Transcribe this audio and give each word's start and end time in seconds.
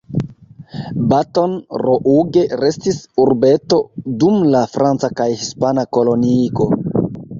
Baton 1.11 1.51
Rouge 1.81 2.45
restis 2.63 2.97
urbeto 3.25 3.79
dum 4.25 4.41
la 4.57 4.63
franca 4.73 5.11
kaj 5.21 5.29
hispana 5.43 5.85
koloniigo. 5.99 6.69